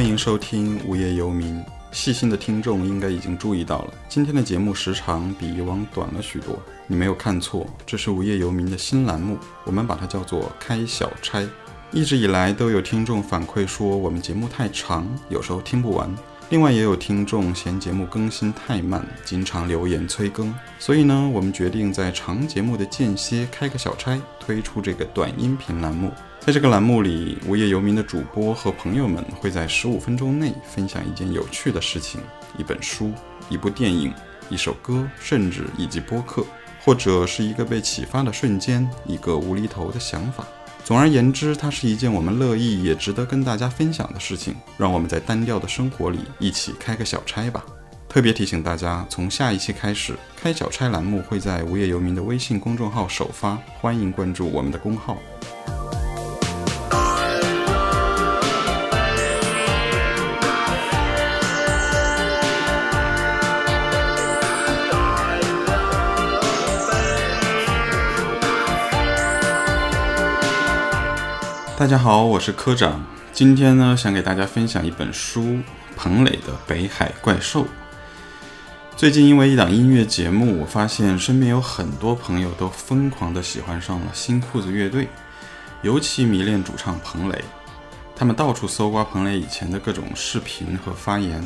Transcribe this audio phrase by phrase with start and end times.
[0.00, 1.58] 欢迎收听《无业游民》。
[1.92, 6.58] 细心的听众应该已经注意到了，今天的节目时长比以往短了许多。
[6.86, 11.46] 你没有看错，这是《无业游民》的新栏目，我们把它叫做“开小差”。
[11.92, 16.10] 一直以来都有听众反馈说我们节目太长，有时候听不完。
[16.50, 20.52] 另外也有听众嫌节目更新太慢，经常留言催更。
[20.80, 26.10] 所以呢，我们决定在长节目的间歇开个小差，推出这个短音频栏目。
[26.40, 32.20] 在这个栏目里，无业游民的主播和朋友们会在十五分钟内分享一件有趣的事情、
[32.58, 33.12] 一本书、
[33.48, 34.12] 一部电影、
[34.48, 36.44] 一首歌，甚至一集播客，
[36.82, 40.44] 或者是一个被启发的瞬间、一个无厘头的想法。
[40.84, 44.56] 总而言之，它是一件我们乐意也值得跟大家分享的事情。
[44.76, 47.64] 让我们在单调的生活里一起开个小差吧。
[48.08, 55.16] 特别提醒大家，从下一期开始，开小差栏目会在无业游民的微信公众号首发，欢迎关注我们的公号。
[71.80, 73.02] 大家好，我是科长。
[73.32, 75.60] 今天呢，想给大家分享一本书，
[75.96, 77.62] 彭磊的《北海怪兽》。
[78.98, 85.08] 最近因为一档音乐节目，我发现身边有很多朋友都疯狂地喜欢上了新裤子乐队，
[85.80, 87.42] 尤其迷恋主唱彭磊。
[88.14, 91.42] 他们到处搜刮彭磊以前的各种视频和发言，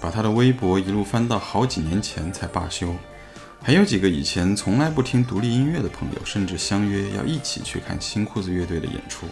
[0.00, 2.94] 把他的微博一路翻到好几年前才罢休。
[3.60, 9.26] 还有几个以前从来不听独立音乐的朋友，甚至相约要一起去看新裤子乐队的演出。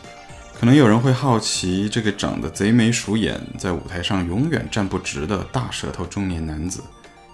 [0.62, 6.80] 可能有人会好奇，这个长得贼眉鼠眼，在舞台上永远站不直的大舌头中年男子，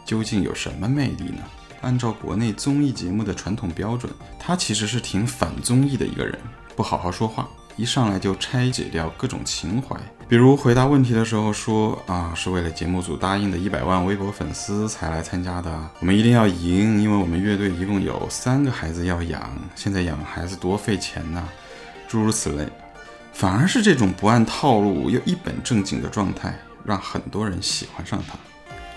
[0.02, 1.42] 究竟有什么魅力呢？
[1.82, 6.38] 按照国内综艺节目的传统标准，他其实是挺反综艺的一个人，
[6.74, 7.46] 不好好说话，
[7.76, 9.94] 一上来就拆解掉各种情怀。
[10.26, 21.46] 比如回答问题的时候说啊，是为了节目组答应的一百万微博粉丝才来参加的，我们一定要赢，因为我们乐队一共有三个孩子要养，现在养孩子多费钱呐，
[22.08, 22.66] 诸如此类。
[23.38, 26.52] 反而是这种不按套路又一本正经的状态，
[26.84, 28.36] 让很多人喜欢上他。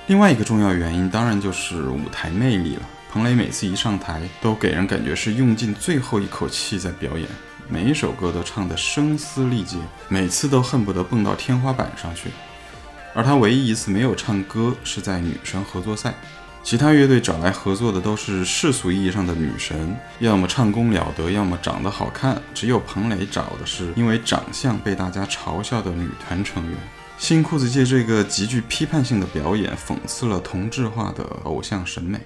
[0.07, 2.81] 另外一个重要原因，当然就是舞台魅力了。
[3.11, 7.29] 彭磊每次一上台，都给人感觉是用尽最后一口气在表演，
[7.69, 12.31] 每一首歌都唱得声嘶力竭，每次都恨不得蹦到天花板上去。
[13.13, 16.15] 而他唯一一次没有唱歌，是在女生合作赛。
[16.63, 22.41] 其他乐队找来合作的都是世俗意义上的女神，要么唱功了得，要么长得好看。
[22.53, 26.77] 只有彭磊找的是因为长相被大家嘲笑的女团成员。
[27.17, 32.19] 新裤子借这个极具批判性的表演，讽刺了同质化的偶像审美。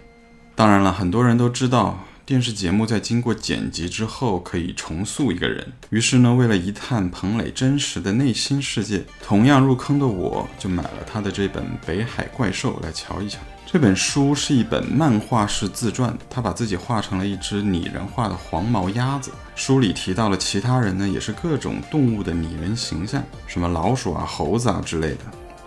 [0.54, 5.72] 当然了，很多人都知道，电视节目在经过剪辑之后可以重塑一个人。
[5.92, 13.38] 于是呢，为了一探彭磊真实的内心世界，同样入坑的我就买了他的这本《北海怪兽》来瞧一瞧。
[13.64, 19.30] 这本书是一本漫画式自传，他把自己画成了一只拟人化的黄毛鸭子。
[19.56, 25.20] 书里提到了其他人呢，也是各种动物的拟人形象，什么老鼠啊、猴子啊之类的。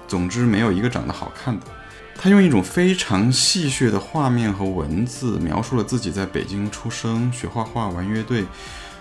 [0.09, 1.67] 总之，没有一个长得好看的。
[2.21, 8.45] 他用一种非常戏谑的画面和文字，描述了自己在北京出生、学画画、玩乐队，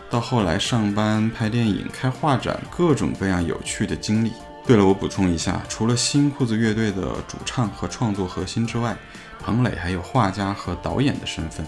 [0.08, 4.32] 到后来上班、拍电影、开画展，各种各样有趣的经历。
[4.68, 8.96] 对了，我补充一下，除了新裤子乐队的主唱和创作核心之外，
[9.44, 11.66] 彭磊还有画家和导演的身份。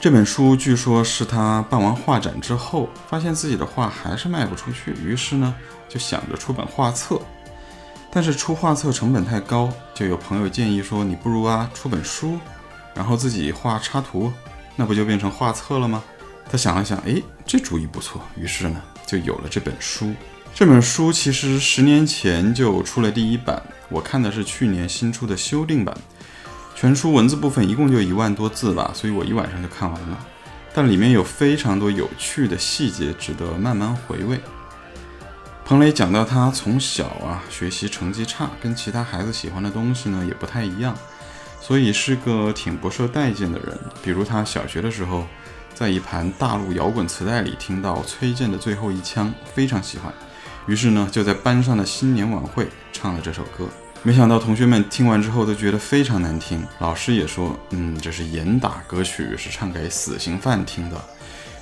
[0.00, 5.54] 这本书据说是他办完画展之后，发现自己的画还是卖不出去，于是呢
[5.88, 7.20] 就想着出本画册。
[8.10, 12.38] 但是出画册成本太高，就有朋友建议说：“你不如啊出本书，
[12.94, 14.32] 然后自己画插图，
[14.76, 16.02] 那不就变成画册了吗？”
[16.50, 20.14] 他想了想，哎，这主意不错，于是呢就有了这本书。
[20.54, 25.94] 这本书其实十年前就出了第一版，我看的是去年新出的修订版。
[26.74, 30.18] 全书文字部分一共就一万多字吧，所以我一晚上就看完了。
[30.72, 34.40] 但里面有非常多有趣的细节，值得慢慢回味。
[35.68, 40.96] 彭磊讲到他从小啊学习成绩差，跟其他孩子喜欢的东西呢也不太一样，
[41.60, 43.78] 所以是个挺不受待见的人。
[44.02, 45.26] 比如他小学的时候，
[45.74, 50.10] 在一盘大陆摇滚磁带里听到崔健的最后一枪，非常喜欢。
[50.66, 53.68] 于是呢，就在班上的新年晚会唱了这首歌。
[54.02, 60.96] 没想到同学们听完之后都觉得非常难听，老师也说，嗯，这是严打歌曲，是唱给死刑犯听的。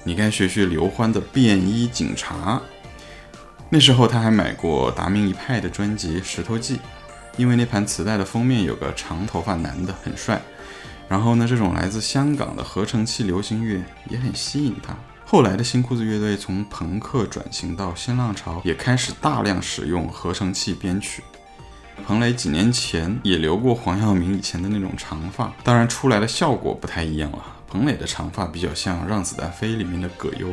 [0.05, 2.63] 你该学学刘欢的《便衣警察》。
[3.69, 6.77] 那时候他还买过达明一派的专辑《石头记》，
[7.37, 10.41] 因为那盘磁带的封面有个长头发男的，很帅。
[11.09, 14.97] 然后呢，这种来自香港的合成器流行乐也很吸引他。
[15.25, 21.23] 后来的新裤子乐队从朋克转型到新浪潮，也开始大量使用合成器编曲。
[22.07, 27.43] 彭磊几年前也留过黄耀明以前的那种长发，当然出来的效果不太一样了。
[27.69, 30.49] 彭磊的长发比较像《让子弹飞》里面的葛优。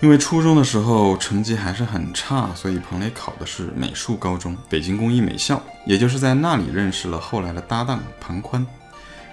[0.00, 8.66] 因为初中的时候成绩还是很差，所以彭磊考的是美术高中——北京工艺美校，也就是在那里认识了后来的搭档庞宽，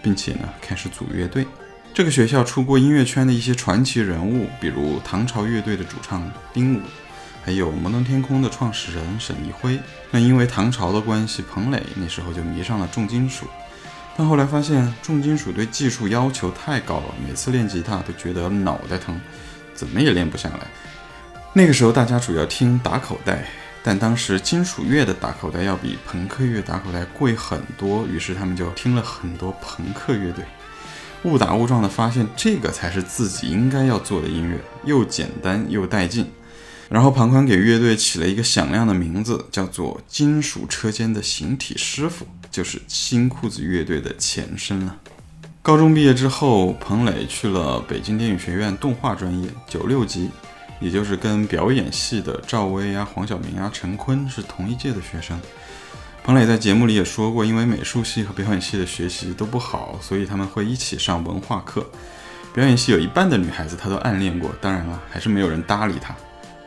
[0.04, 1.48] 并且呢开始组乐队。
[1.94, 6.82] 这个学校出过音乐圈的一些传奇人物，比如唐朝乐队的主唱丁武。
[7.44, 9.80] 还有摩登天空的创始人沈立辉，
[10.12, 13.46] 那因为唐朝的关系，彭磊那时候就迷上了重金属，
[14.18, 19.18] 但后来发现重金属对技术要求太高了，每次练吉他都觉得脑袋疼，
[19.78, 20.68] 怎么也练不下来。
[21.54, 23.46] 那个时候大家主要听打口袋，
[23.82, 30.44] 但当时金属乐的打口袋要比朋克乐打口袋贵很多，于是他们就听了很多朋克乐队，
[31.24, 36.30] 误打误撞的发现这个才是自己应该要做的音乐，又简单又带劲。
[36.90, 44.96] 然后庞宽给乐队起了一个响亮的名字，叫做“金属车间的形体师傅”，就是新裤子乐队的前身了。
[45.68, 50.30] 高中毕业之后，彭磊去了北京电影学院动画专业九六级，
[50.80, 55.38] 也就是跟表演系的赵薇啊、黄晓明啊、陈坤是同一届的学生。
[56.24, 61.86] 彭磊在节目里也说过，因为美术系和表演系的学习都不好，所以他们会一起上文化课。
[62.54, 66.16] 表演系有一半的女孩子他都暗恋过，当然了，还是没有人搭理他。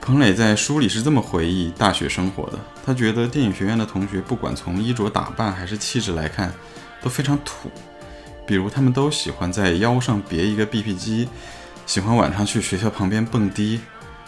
[0.03, 6.53] 彭磊在书里是这么回忆大学生活的：他觉得电影学院的同学，不管从衣着打扮还是气质来看，
[7.01, 7.71] 都非常土。
[8.51, 11.29] 比如，他们都喜欢在腰上别一个 BP 机，
[11.87, 13.79] 喜欢晚上去学校旁边蹦迪。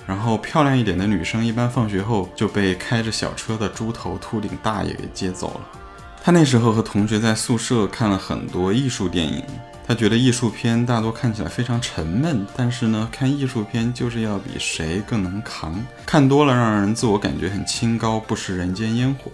[0.07, 5.81] 然后，漂亮一点的女生，一般放学后就被开着小车的猪头秃顶大爷给接走了。
[6.23, 9.43] 他那时候和同学在宿舍看了很多艺术电影。
[9.89, 19.33] 他觉得艺术片大多看起来非常沉闷，但是呢，看艺术片就是要比谁更能扛，看多了让人自我感觉很清高，不食人间烟火。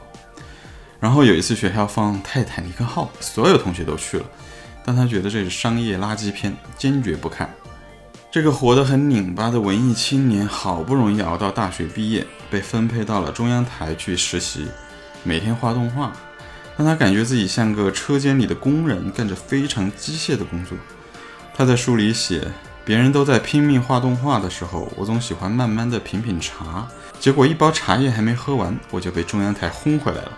[0.98, 4.24] 然后有一次学校放《泰坦尼克号》，所有同学都去了，
[4.88, 7.54] 但他觉得这是商业垃圾片，坚决不看。
[8.30, 14.66] 这个活得很拧巴的文艺青年，好不容易熬到大学毕业，被分配到了中央台去实习，
[15.22, 16.10] 每天画动画。
[16.78, 20.78] 让他感觉自己像个车间里的工人，干着非常机械的工作。
[21.54, 22.50] 他在书里写，
[22.82, 26.88] 别人都在拼命画动画的时候，我总喜欢慢慢的品品茶。
[27.20, 30.32] 结果一包茶叶还没喝完，我就被中央台轰回来了。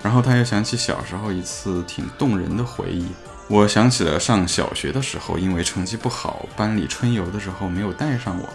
[0.00, 3.08] 然后他又想起小时候一次挺动人的回忆。
[3.46, 8.48] 我想起了上小学的时候，因为成绩不好，班里春游的时候没有带上我。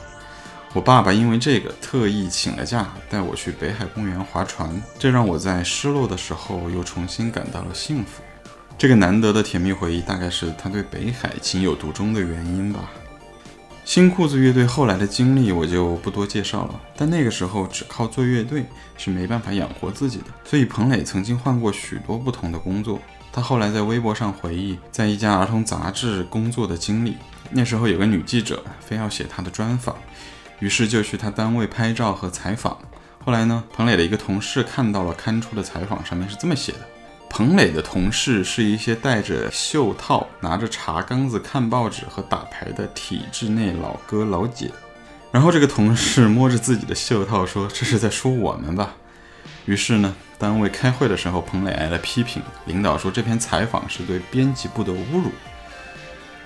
[0.73, 8.23] 我爸爸因为这个特意请了假，带我去北海公园划船，这让我在失落的时候又重新感到了幸福。
[8.77, 12.89] 这个难得的甜蜜回忆，大概是他对北海情有独钟的原因吧。
[13.85, 18.65] 新裤子乐队后来的经历我就不多介绍了，但那个时候只靠做乐队
[18.97, 22.99] 是没办法养活自己的，所以彭磊曾经换过许多不同的工作。
[23.31, 27.15] 他后来在微博上回忆在一家儿童杂志工作的经历，
[27.51, 29.95] 那时候有个女记者非要写他的专访。
[30.59, 32.77] 于是就去他单位拍照和采访。
[33.23, 36.79] 后来呢，彭磊的一个同事看到了刊出的采访，上面是这么写的：
[37.29, 44.69] 彭磊的同事是一些戴着袖套、拿着茶缸子看报纸和打牌的体制内老哥老姐。
[45.31, 48.95] 然后这个同事摸着自己的袖套说：“这是在说我们吧？”
[49.65, 55.31] 于是呢，单位开会的时候，彭磊挨了批评，领导说这篇采访是对编辑部的侮辱。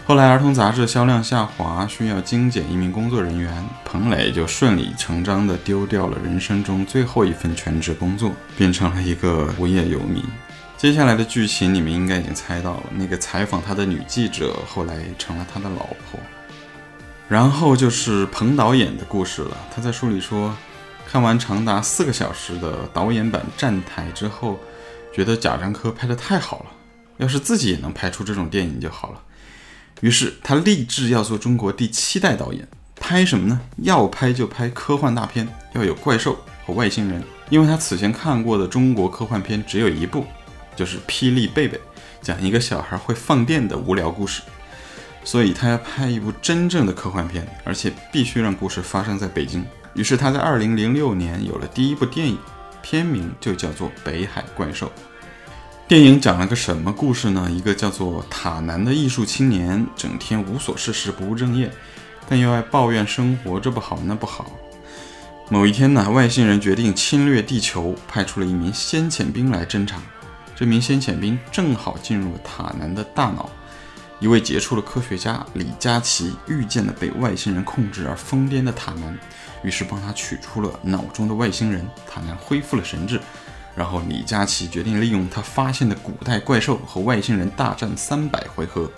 [0.06, 10.22] 后来，儿童杂志销量下滑，需要精简一名工作人员，彭磊就顺理成章地丢掉了人生中最后一份全职工作，变成了一个无业游民。
[10.76, 16.20] 接下来的剧情你们应该已经猜到了，那个采访他的女记者后来成了他的老婆。
[17.30, 19.58] 然后就是彭导演的故事了。
[19.74, 20.54] 他在书里说，
[21.14, 24.58] 看完长达四个小时的导演版站台之后，
[25.14, 26.66] 觉得贾樟柯拍得太好了，
[27.18, 29.22] 要是自己也能拍出这种电影就好了。
[30.02, 33.62] 于是他立志要做中国第七代导演，拍什么呢？
[33.78, 37.24] 要拍就拍科幻大片，要有怪兽和外星人。
[37.52, 40.26] 因为他此前看过的中国科幻片只有一部，
[40.76, 41.78] 就是《霹雳贝贝》，
[42.24, 44.42] 讲一个小孩会放电的无聊故事。
[45.24, 49.64] 所以他要拍一部真正的科幻片，而且必须让故事发生在北京。
[49.94, 52.38] 于是他在二零零六年有了第一部电影，
[52.82, 54.88] 片名就叫做《北海怪兽》。
[55.88, 57.48] 电影讲了个什么故事呢？
[57.52, 61.72] 一个叫做塔南的艺术青年，整天无所事事，不务正业，
[62.28, 64.50] 但又爱抱怨生活，这不好那不好。
[65.50, 70.02] 某一天呢，外星人决定侵略地球，派出了一名先遣兵来侦察。
[70.56, 73.50] 这名先遣兵正好进入了塔南的大脑，
[74.20, 79.20] 一位杰出的科学家李佳琦遇见了被外星人控制而疯癫的塔南，
[79.64, 83.20] 于是帮他取出了脑中的外星人，塔南恢复了神智。
[83.76, 88.92] 然后李佳琦决定利用他发现的古代怪兽和外星人大战三百回合。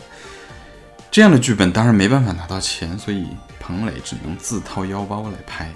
[1.09, 5.71] 这样的剧本当然没办法拿到钱，所以彭磊只能自掏腰包来拍。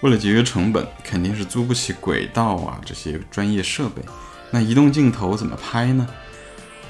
[0.00, 4.02] 为了节约成本，肯定是租不起轨道啊这些专业设备。
[4.50, 6.06] 那移动镜头怎么拍呢？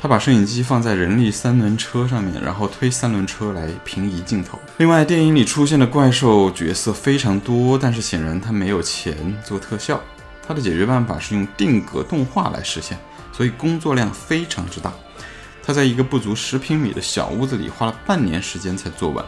[0.05, 4.61] 他把摄影机放在人力三轮车上面，然后推三轮车来平移镜头。
[4.77, 9.99] 另外，电影里出现的怪兽角色非常多，但是显然他没有钱做特效。
[10.47, 12.99] 他的解决办法是用定格动画来实现，
[13.33, 14.93] 所以工作量非常之大。
[15.63, 19.25] 他在一个不足十平米的小屋子里花了半年时间才做完，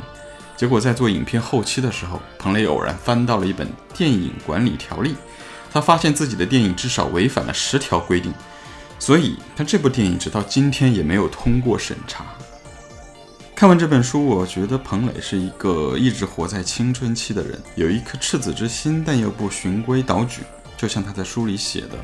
[0.58, 5.14] 结果在做影片后期的时候，彭磊偶然翻到了一本电影管理条例，
[5.72, 8.30] 他发现自己的电影至少违反了十条规定，
[8.98, 12.24] 所以他这部电影直到今天也没有通过审查。
[13.54, 20.42] 看完这本书，我觉得彭磊是一个一直活在青春期的人，有一颗赤子之心，但又不循规蹈矩，
[20.76, 21.98] 就像他在书里写的。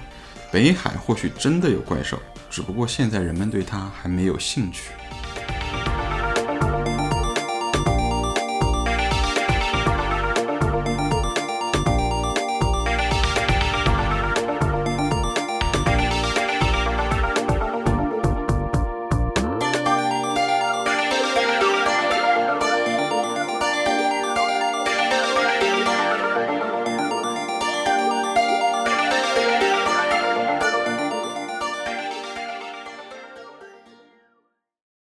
[0.51, 2.19] 北海或许真的有怪兽，
[2.51, 4.91] 只不过现在人们对他还没有兴趣。